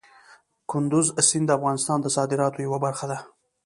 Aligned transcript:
کندز 0.69 1.07
سیند 1.27 1.45
د 1.49 1.55
افغانستان 1.57 1.97
د 2.01 2.07
صادراتو 2.15 2.63
یوه 2.67 2.79
برخه 2.85 3.05
ده. 3.11 3.17